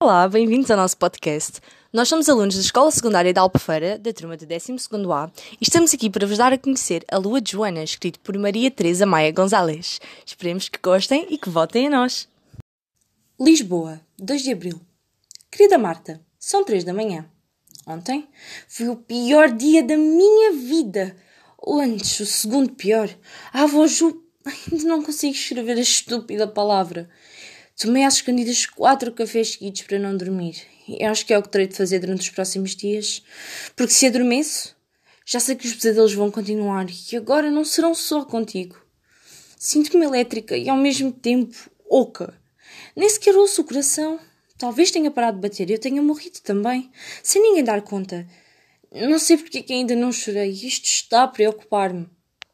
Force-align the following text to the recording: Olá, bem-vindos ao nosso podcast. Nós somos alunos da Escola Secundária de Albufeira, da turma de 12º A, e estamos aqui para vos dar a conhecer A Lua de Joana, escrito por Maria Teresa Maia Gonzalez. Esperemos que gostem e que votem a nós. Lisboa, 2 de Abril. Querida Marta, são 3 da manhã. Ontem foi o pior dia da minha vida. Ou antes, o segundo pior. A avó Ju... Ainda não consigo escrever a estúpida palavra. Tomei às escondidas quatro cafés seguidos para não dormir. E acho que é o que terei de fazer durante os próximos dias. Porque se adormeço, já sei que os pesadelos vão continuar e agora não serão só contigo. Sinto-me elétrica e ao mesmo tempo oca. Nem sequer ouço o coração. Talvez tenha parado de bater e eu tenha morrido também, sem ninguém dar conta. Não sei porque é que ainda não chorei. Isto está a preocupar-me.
Olá, 0.00 0.28
bem-vindos 0.28 0.70
ao 0.70 0.76
nosso 0.76 0.96
podcast. 0.96 1.60
Nós 1.92 2.08
somos 2.08 2.28
alunos 2.28 2.54
da 2.54 2.60
Escola 2.60 2.88
Secundária 2.88 3.32
de 3.32 3.40
Albufeira, 3.40 3.98
da 3.98 4.12
turma 4.12 4.36
de 4.36 4.46
12º 4.46 5.12
A, 5.12 5.28
e 5.60 5.64
estamos 5.64 5.92
aqui 5.92 6.08
para 6.08 6.24
vos 6.24 6.38
dar 6.38 6.52
a 6.52 6.56
conhecer 6.56 7.04
A 7.10 7.18
Lua 7.18 7.40
de 7.40 7.50
Joana, 7.50 7.82
escrito 7.82 8.20
por 8.20 8.38
Maria 8.38 8.70
Teresa 8.70 9.04
Maia 9.04 9.32
Gonzalez. 9.32 10.00
Esperemos 10.24 10.68
que 10.68 10.78
gostem 10.80 11.26
e 11.28 11.36
que 11.36 11.50
votem 11.50 11.88
a 11.88 11.90
nós. 11.90 12.28
Lisboa, 13.40 14.00
2 14.16 14.42
de 14.42 14.52
Abril. 14.52 14.80
Querida 15.50 15.76
Marta, 15.76 16.24
são 16.38 16.64
3 16.64 16.84
da 16.84 16.94
manhã. 16.94 17.28
Ontem 17.84 18.28
foi 18.68 18.88
o 18.88 18.94
pior 18.94 19.50
dia 19.50 19.82
da 19.82 19.96
minha 19.96 20.52
vida. 20.52 21.16
Ou 21.58 21.80
antes, 21.80 22.20
o 22.20 22.24
segundo 22.26 22.72
pior. 22.72 23.10
A 23.52 23.64
avó 23.64 23.84
Ju... 23.88 24.22
Ainda 24.70 24.84
não 24.84 25.02
consigo 25.02 25.34
escrever 25.34 25.76
a 25.76 25.80
estúpida 25.80 26.46
palavra. 26.46 27.10
Tomei 27.78 28.02
às 28.02 28.14
escondidas 28.14 28.66
quatro 28.66 29.12
cafés 29.12 29.52
seguidos 29.52 29.82
para 29.82 30.00
não 30.00 30.16
dormir. 30.16 30.56
E 30.88 31.04
acho 31.04 31.24
que 31.24 31.32
é 31.32 31.38
o 31.38 31.42
que 31.42 31.48
terei 31.48 31.68
de 31.68 31.76
fazer 31.76 32.00
durante 32.00 32.22
os 32.22 32.30
próximos 32.30 32.74
dias. 32.74 33.22
Porque 33.76 33.92
se 33.92 34.04
adormeço, 34.04 34.76
já 35.24 35.38
sei 35.38 35.54
que 35.54 35.64
os 35.64 35.74
pesadelos 35.74 36.12
vão 36.12 36.28
continuar 36.28 36.86
e 36.90 37.16
agora 37.16 37.52
não 37.52 37.64
serão 37.64 37.94
só 37.94 38.24
contigo. 38.24 38.84
Sinto-me 39.56 40.04
elétrica 40.04 40.56
e 40.56 40.68
ao 40.68 40.76
mesmo 40.76 41.12
tempo 41.12 41.56
oca. 41.88 42.34
Nem 42.96 43.08
sequer 43.08 43.36
ouço 43.36 43.62
o 43.62 43.64
coração. 43.64 44.18
Talvez 44.58 44.90
tenha 44.90 45.08
parado 45.08 45.36
de 45.36 45.48
bater 45.48 45.70
e 45.70 45.74
eu 45.74 45.78
tenha 45.78 46.02
morrido 46.02 46.40
também, 46.40 46.90
sem 47.22 47.40
ninguém 47.40 47.62
dar 47.62 47.80
conta. 47.82 48.26
Não 48.90 49.20
sei 49.20 49.36
porque 49.36 49.58
é 49.58 49.62
que 49.62 49.72
ainda 49.72 49.94
não 49.94 50.10
chorei. 50.10 50.50
Isto 50.50 50.86
está 50.86 51.22
a 51.22 51.28
preocupar-me. 51.28 52.08